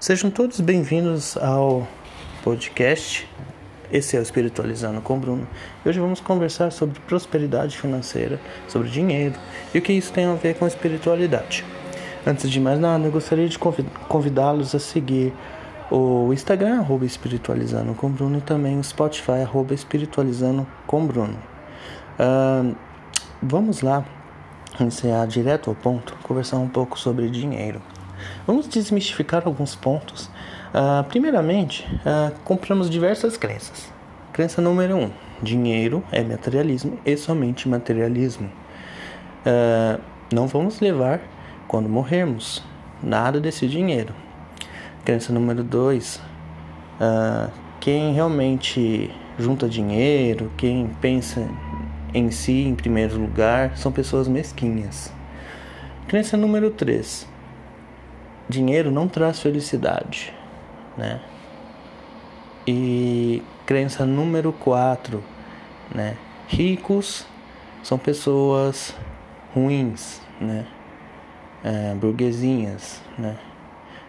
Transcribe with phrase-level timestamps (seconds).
[0.00, 1.86] Sejam todos bem-vindos ao
[2.42, 3.28] podcast.
[3.92, 5.46] Esse é o Espiritualizando com Bruno.
[5.84, 9.34] Hoje vamos conversar sobre prosperidade financeira, sobre dinheiro
[9.74, 11.66] e o que isso tem a ver com espiritualidade.
[12.26, 15.34] Antes de mais nada, eu gostaria de convidá-los a seguir
[15.90, 21.36] o Instagram, arroba Espiritualizando com Bruno, e também o Spotify, arroba Espiritualizando com Bruno.
[22.18, 22.74] Uh,
[23.42, 24.02] vamos lá
[24.80, 27.82] iniciar direto ao ponto, conversar um pouco sobre dinheiro.
[28.46, 30.26] Vamos desmistificar alguns pontos.
[30.72, 33.92] Uh, primeiramente, uh, compramos diversas crenças.
[34.32, 35.10] Crença número um:
[35.42, 38.50] dinheiro é materialismo e somente materialismo.
[39.44, 40.00] Uh,
[40.32, 41.20] não vamos levar
[41.66, 42.62] quando morrermos
[43.02, 44.14] nada desse dinheiro.
[45.04, 46.20] Crença número dois:
[47.80, 51.48] quem realmente junta dinheiro, quem pensa
[52.12, 55.12] em si em primeiro lugar, são pessoas mesquinhas.
[56.08, 57.29] Crença número 3.
[58.50, 60.34] Dinheiro não traz felicidade,
[60.98, 61.20] né?
[62.66, 65.22] E crença número 4,
[65.94, 66.16] né?
[66.48, 67.24] Ricos
[67.80, 68.94] são pessoas
[69.54, 70.66] ruins, né?
[71.62, 73.36] É, burguesinhas, né?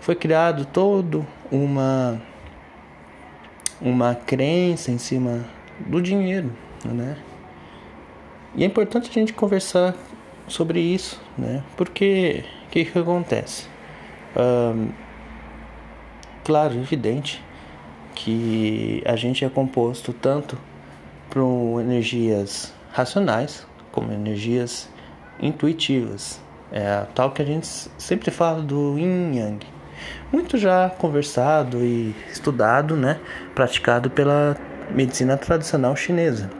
[0.00, 2.20] Foi criado todo uma
[3.80, 5.44] uma crença em cima
[5.78, 6.52] do dinheiro,
[6.84, 7.16] né?
[8.56, 9.94] E é importante a gente conversar
[10.48, 11.62] sobre isso, né?
[11.76, 13.73] Porque o que, que acontece?
[14.36, 14.88] Um,
[16.44, 17.44] claro, evidente
[18.14, 20.58] que a gente é composto tanto
[21.30, 24.88] por energias racionais como energias
[25.40, 26.40] intuitivas.
[26.72, 27.66] É tal que a gente
[27.98, 29.66] sempre fala do yin yang.
[30.32, 33.20] Muito já conversado e estudado, né?
[33.54, 34.56] Praticado pela
[34.90, 36.50] medicina tradicional chinesa.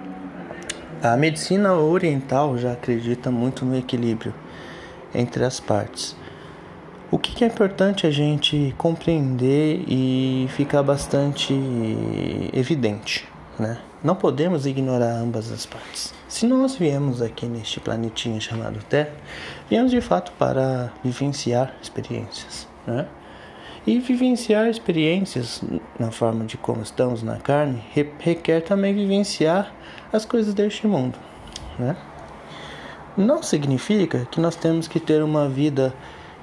[1.03, 4.33] A medicina oriental já acredita muito no equilíbrio
[5.15, 6.17] entre as partes.
[7.15, 11.55] O que é importante a gente compreender e ficar bastante
[12.53, 13.25] evidente,
[13.57, 13.79] né?
[14.03, 16.13] Não podemos ignorar ambas as partes.
[16.27, 19.13] Se nós viemos aqui neste planetinha chamado Terra,
[19.71, 23.07] viemos de fato para vivenciar experiências, né?
[23.87, 25.63] E vivenciar experiências
[25.97, 27.81] na forma de como estamos na carne
[28.19, 29.73] requer também vivenciar
[30.13, 31.17] as coisas deste mundo,
[31.79, 31.97] né?
[33.17, 35.95] Não significa que nós temos que ter uma vida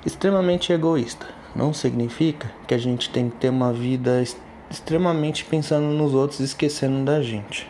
[0.05, 1.27] extremamente egoísta.
[1.55, 4.23] Não significa que a gente tem que ter uma vida
[4.69, 7.69] extremamente pensando nos outros, esquecendo da gente,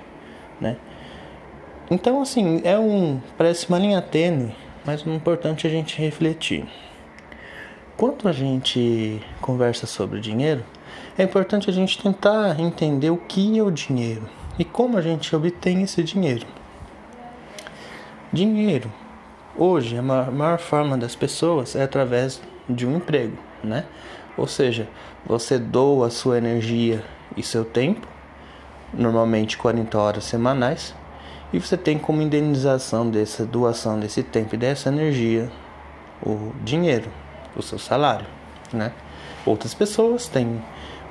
[0.59, 0.77] né?
[1.89, 4.55] Então, assim, é um parece uma linha tênue,
[4.85, 6.65] mas o importante é a gente refletir.
[7.97, 10.63] Quando a gente conversa sobre dinheiro,
[11.17, 14.27] é importante a gente tentar entender o que é o dinheiro
[14.57, 16.45] e como a gente obtém esse dinheiro.
[18.31, 18.91] Dinheiro.
[19.57, 23.85] Hoje, a maior forma das pessoas é através de um emprego, né?
[24.37, 24.87] Ou seja,
[25.25, 27.03] você doa sua energia
[27.35, 28.07] e seu tempo,
[28.93, 30.95] normalmente 40 horas semanais,
[31.51, 35.51] e você tem como indenização dessa doação desse tempo e dessa energia
[36.25, 37.09] o dinheiro
[37.55, 38.25] o seu salário,
[38.71, 38.91] né?
[39.45, 40.61] Outras pessoas têm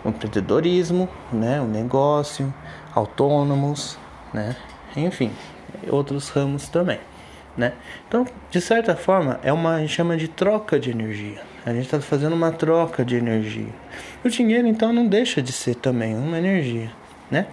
[0.04, 2.52] o empreendedorismo, né, o negócio,
[2.94, 3.98] autônomos,
[4.32, 4.56] né?
[4.96, 5.30] Enfim,
[5.88, 6.98] outros ramos também,
[7.56, 7.72] né?
[8.08, 11.40] Então, de certa forma, é uma a gente chama de troca de energia.
[11.64, 13.72] A gente está fazendo uma troca de energia.
[14.24, 16.90] O dinheiro, então, não deixa de ser também uma energia,
[17.30, 17.46] né?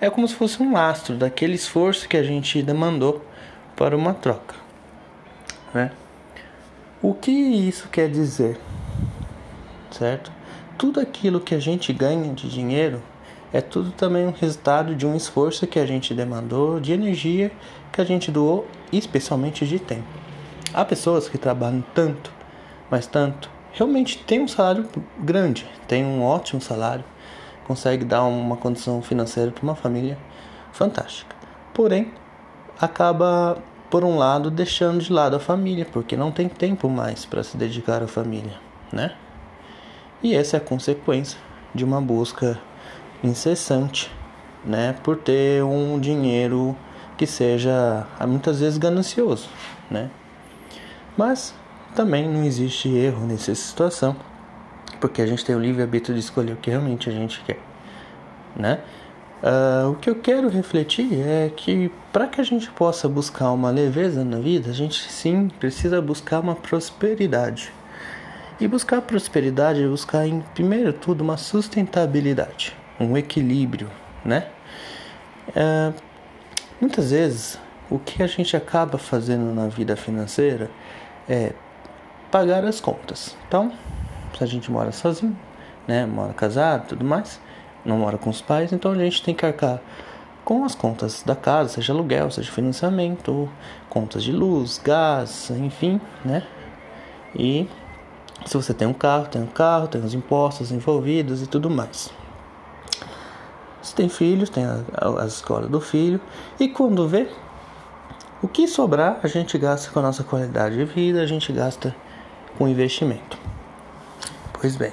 [0.00, 3.24] É como se fosse um lastro daquele esforço que a gente demandou
[3.74, 4.54] para uma troca,
[5.72, 5.90] né?
[7.00, 8.58] O que isso quer dizer?
[9.90, 10.32] Certo?
[10.76, 13.02] Tudo aquilo que a gente ganha de dinheiro
[13.52, 17.50] é tudo também um resultado de um esforço que a gente demandou, de energia
[17.98, 20.06] que a gente doou, especialmente de tempo.
[20.72, 22.32] Há pessoas que trabalham tanto,
[22.88, 24.88] mas tanto, realmente tem um salário
[25.18, 27.04] grande, tem um ótimo salário,
[27.66, 30.16] consegue dar uma condição financeira para uma família
[30.70, 31.34] fantástica.
[31.74, 32.12] Porém,
[32.80, 33.58] acaba
[33.90, 37.56] por um lado, deixando de lado a família, porque não tem tempo mais para se
[37.56, 38.54] dedicar à família,
[38.92, 39.16] né?
[40.22, 41.36] E essa é a consequência
[41.74, 42.60] de uma busca
[43.24, 44.08] incessante,
[44.64, 46.76] né, por ter um dinheiro
[47.18, 49.48] que seja muitas vezes ganancioso,
[49.90, 50.08] né?
[51.16, 51.52] Mas
[51.94, 54.14] também não existe erro nessa situação,
[55.00, 57.58] porque a gente tem o livre arbítrio de escolher o que realmente a gente quer,
[58.56, 58.78] né?
[59.42, 63.70] Uh, o que eu quero refletir é que para que a gente possa buscar uma
[63.70, 67.72] leveza na vida, a gente sim precisa buscar uma prosperidade.
[68.60, 73.88] E buscar prosperidade é buscar, em primeiro tudo, uma sustentabilidade, um equilíbrio,
[74.24, 74.46] né?
[75.50, 76.07] Uh,
[76.80, 77.58] muitas vezes,
[77.90, 80.70] o que a gente acaba fazendo na vida financeira
[81.28, 81.52] é
[82.30, 83.36] pagar as contas.
[83.46, 83.72] Então,
[84.36, 85.36] se a gente mora sozinho,
[85.86, 86.04] né?
[86.06, 87.40] Mora casado, tudo mais,
[87.84, 89.80] não mora com os pais, então a gente tem que arcar
[90.44, 93.50] com as contas da casa, seja aluguel, seja financiamento,
[93.88, 96.42] contas de luz, gás, enfim, né?
[97.34, 97.68] E
[98.46, 102.10] se você tem um carro, tem um carro, tem os impostos envolvidos e tudo mais.
[103.88, 106.20] Se tem filhos, tem a, a, a escola do filho.
[106.60, 107.26] E quando vê,
[108.42, 111.96] o que sobrar, a gente gasta com a nossa qualidade de vida, a gente gasta
[112.58, 113.38] com investimento.
[114.52, 114.92] Pois bem.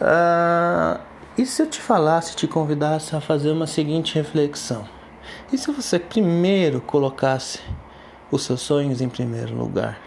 [0.00, 0.98] Uh,
[1.36, 4.88] e se eu te falasse, te convidasse a fazer uma seguinte reflexão?
[5.52, 7.60] E se você primeiro colocasse
[8.30, 9.98] os seus sonhos em primeiro lugar?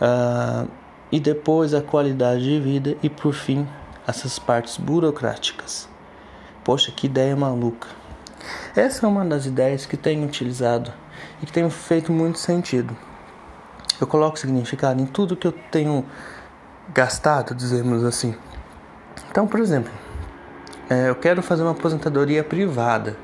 [0.00, 0.66] Uh,
[1.12, 3.68] e depois a qualidade de vida e por fim
[4.06, 5.94] essas partes burocráticas.
[6.66, 7.86] Poxa, que ideia maluca.
[8.74, 10.92] Essa é uma das ideias que tenho utilizado
[11.40, 12.96] e que tem feito muito sentido.
[14.00, 16.04] Eu coloco significado em tudo que eu tenho
[16.92, 18.34] gastado, dizemos assim.
[19.30, 19.92] Então, por exemplo,
[20.90, 23.16] é, eu quero fazer uma aposentadoria privada.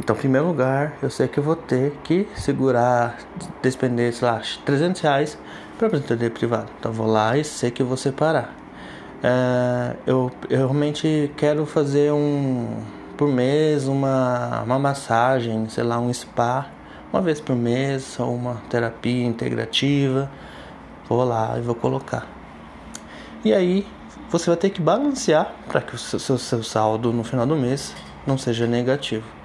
[0.00, 3.18] Então, em primeiro lugar, eu sei que eu vou ter que segurar,
[3.60, 5.38] despender, sei lá, 300 reais
[5.76, 6.68] para aposentadoria privada.
[6.80, 8.65] Então, vou lá e sei que eu vou separar.
[9.22, 12.82] É, eu, eu realmente quero fazer um
[13.16, 16.66] por mês uma, uma massagem, sei lá, um spa,
[17.12, 20.30] uma vez por mês, ou uma terapia integrativa.
[21.08, 22.26] Vou lá e vou colocar.
[23.44, 23.86] E aí
[24.28, 27.56] você vai ter que balancear para que o seu, seu, seu saldo no final do
[27.56, 27.94] mês
[28.26, 29.35] não seja negativo.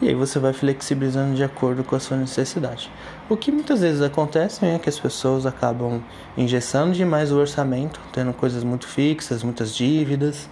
[0.00, 2.90] E aí você vai flexibilizando de acordo com a sua necessidade.
[3.28, 6.02] O que muitas vezes acontece é que as pessoas acabam
[6.38, 10.48] engessando demais o orçamento, tendo coisas muito fixas, muitas dívidas,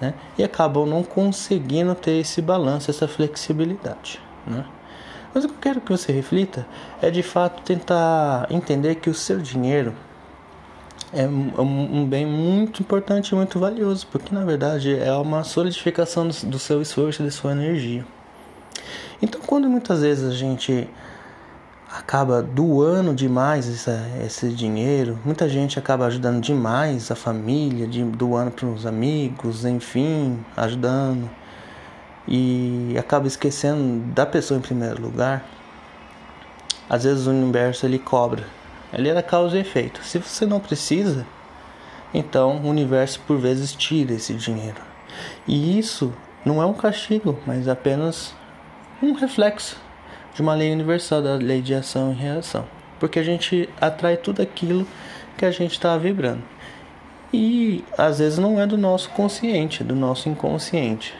[0.00, 0.14] né?
[0.38, 4.64] E acabam não conseguindo ter esse balanço, essa flexibilidade, né?
[5.34, 6.64] Mas o que eu quero que você reflita
[7.00, 9.94] é de fato tentar entender que o seu dinheiro
[11.12, 16.58] é um bem muito importante e muito valioso, porque na verdade é uma solidificação do
[16.58, 18.04] seu esforço e da sua energia.
[19.20, 20.88] Então, quando muitas vezes a gente
[21.90, 23.90] acaba doando demais esse,
[24.24, 30.42] esse dinheiro, muita gente acaba ajudando demais a família, de, doando para os amigos, enfim,
[30.56, 31.28] ajudando
[32.26, 35.44] e acaba esquecendo da pessoa em primeiro lugar.
[36.88, 38.44] Às vezes o universo ele cobra,
[38.92, 40.02] ele era causa e efeito.
[40.02, 41.26] Se você não precisa,
[42.14, 44.80] então o universo por vezes tira esse dinheiro.
[45.46, 46.12] E isso
[46.44, 48.34] não é um castigo, mas apenas
[49.02, 49.76] um reflexo
[50.34, 52.64] de uma lei universal, da lei de ação e reação.
[53.00, 54.86] Porque a gente atrai tudo aquilo
[55.36, 56.42] que a gente está vibrando.
[57.32, 61.14] E às vezes não é do nosso consciente, é do nosso inconsciente.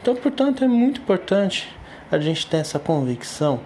[0.00, 1.74] Então, portanto, é muito importante
[2.10, 3.60] a gente ter essa convicção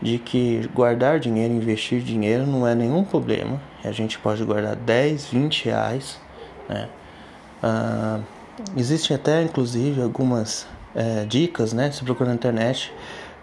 [0.00, 3.60] de que guardar dinheiro, investir dinheiro não é nenhum problema.
[3.84, 6.20] A gente pode guardar 10, 20 reais.
[6.68, 6.88] Né?
[7.62, 8.20] Ah,
[8.76, 11.90] existem até, inclusive, algumas é, dicas, né?
[11.90, 12.92] Se procura na internet,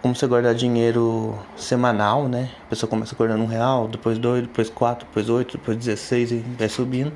[0.02, 2.50] como você guardar dinheiro semanal, né?
[2.66, 6.38] A pessoa começa guardando um real, depois dois, depois quatro, depois oito, depois dezesseis e
[6.58, 7.12] vai subindo.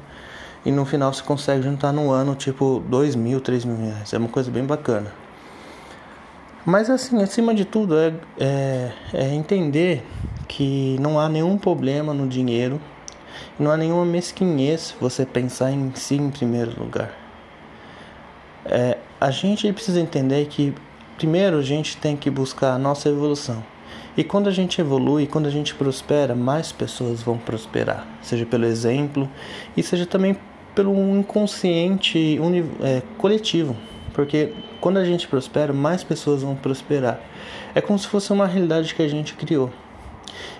[0.64, 4.12] E no final você consegue juntar no ano tipo dois mil, três mil reais.
[4.12, 5.12] É uma coisa bem bacana.
[6.64, 10.04] Mas assim, acima de tudo é, é, é entender
[10.46, 12.80] que não há nenhum problema no dinheiro,
[13.58, 17.10] não há nenhuma mesquinhez você pensar em si em primeiro lugar.
[18.64, 20.74] É, a gente precisa entender que
[21.16, 23.62] primeiro a gente tem que buscar a nossa evolução.
[24.16, 28.64] E quando a gente evolui, quando a gente prospera, mais pessoas vão prosperar, seja pelo
[28.64, 29.30] exemplo
[29.76, 30.36] e seja também
[30.74, 32.36] pelo inconsciente
[32.80, 33.76] é, coletivo.
[34.12, 37.20] Porque quando a gente prospera, mais pessoas vão prosperar.
[37.76, 39.70] É como se fosse uma realidade que a gente criou.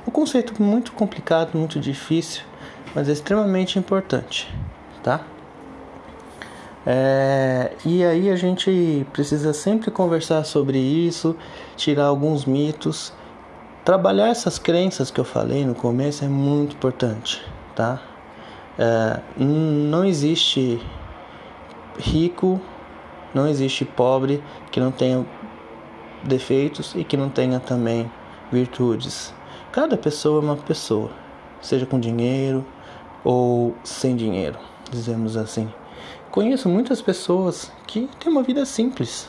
[0.07, 2.43] Um conceito muito complicado, muito difícil,
[2.95, 4.49] mas é extremamente importante,
[5.03, 5.27] tá?
[6.85, 11.37] É, e aí a gente precisa sempre conversar sobre isso,
[11.77, 13.13] tirar alguns mitos,
[13.85, 17.45] trabalhar essas crenças que eu falei no começo é muito importante,
[17.77, 18.01] tá?
[18.79, 20.81] É, não existe
[21.99, 22.61] rico,
[23.33, 25.25] não existe pobre que não tenha
[26.25, 28.11] defeitos e que não tenha também
[28.51, 29.33] virtudes.
[29.71, 31.11] Cada pessoa é uma pessoa,
[31.61, 32.65] seja com dinheiro
[33.23, 34.59] ou sem dinheiro,
[34.91, 35.73] dizemos assim.
[36.33, 39.29] Conheço muitas pessoas que têm uma vida simples,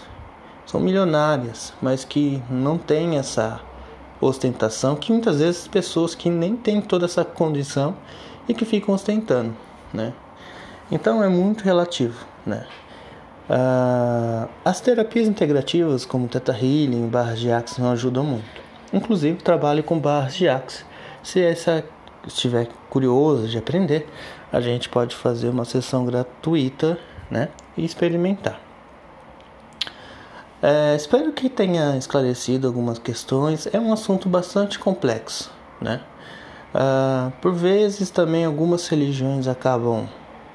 [0.65, 3.59] são milionárias, mas que não têm essa
[4.21, 7.93] ostentação, que muitas vezes pessoas que nem têm toda essa condição
[8.47, 9.53] e que ficam ostentando,
[9.93, 10.13] né?
[10.89, 12.65] Então é muito relativo, né?
[13.49, 18.61] Ah, as terapias integrativas como Theta Healing, barras de Axis ajudam muito.
[18.93, 20.85] Inclusive trabalho com barras de Axis.
[21.21, 21.83] Se essa
[22.25, 24.07] estiver curioso de aprender,
[24.51, 26.97] a gente pode fazer uma sessão gratuita,
[27.29, 27.49] né?
[27.75, 28.59] E experimentar.
[30.61, 33.67] É, espero que tenha esclarecido algumas questões.
[33.73, 35.51] É um assunto bastante complexo,
[35.81, 36.01] né?
[36.73, 40.07] Ah, por vezes também algumas religiões acabam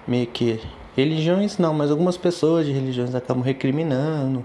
[0.06, 0.60] meio que
[0.96, 4.44] religiões não, mas algumas pessoas de religiões acabam recriminando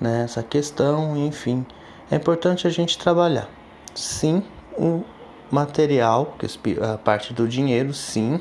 [0.00, 1.64] né, essa questão, enfim.
[2.10, 3.48] É importante a gente trabalhar.
[3.94, 4.42] Sim,
[4.76, 5.04] o
[5.50, 6.36] material,
[6.82, 8.40] a parte do dinheiro, sim,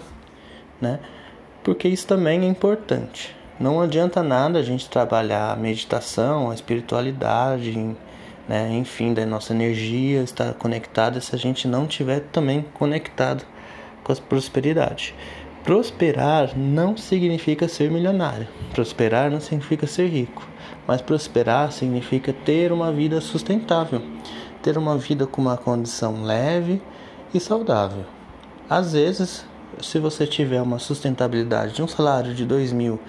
[0.81, 0.99] né?
[1.63, 3.35] Porque isso também é importante.
[3.59, 7.95] Não adianta nada a gente trabalhar a meditação, a espiritualidade,
[8.47, 13.43] né, enfim, da nossa energia estar conectada se a gente não tiver também conectado
[14.03, 15.13] com a prosperidade.
[15.63, 18.47] Prosperar não significa ser milionário.
[18.73, 20.47] Prosperar não significa ser rico.
[20.87, 24.01] Mas prosperar significa ter uma vida sustentável,
[24.61, 26.81] ter uma vida com uma condição leve
[27.33, 28.05] e saudável.
[28.69, 29.45] Às vezes,
[29.81, 32.99] se você tiver uma sustentabilidade de um salário de dois mil,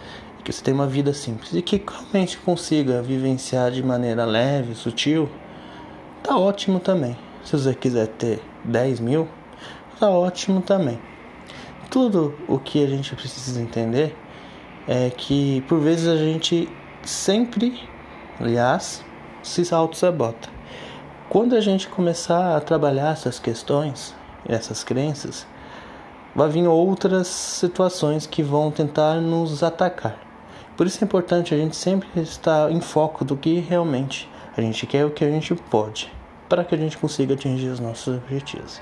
[0.44, 5.28] que você tem uma vida simples e que realmente consiga vivenciar de maneira leve, sutil,
[6.22, 7.16] tá ótimo também.
[7.44, 9.28] Se você quiser ter 10 mil,
[9.98, 10.98] tá ótimo também.
[11.90, 14.16] Tudo o que a gente precisa entender
[14.86, 16.68] é que por vezes a gente
[17.02, 17.78] sempre,
[18.40, 19.04] aliás,
[19.42, 20.57] se auto-sabota.
[21.28, 24.14] Quando a gente começar a trabalhar essas questões,
[24.48, 25.46] essas crenças,
[26.34, 30.16] vai vir outras situações que vão tentar nos atacar.
[30.74, 34.86] Por isso é importante a gente sempre estar em foco do que realmente a gente
[34.86, 36.10] quer o que a gente pode,
[36.48, 38.80] para que a gente consiga atingir os nossos objetivos.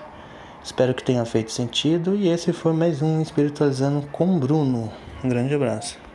[0.63, 4.93] Espero que tenha feito sentido e esse foi mais um Espiritualizando com Bruno.
[5.25, 5.99] Um grande abraço.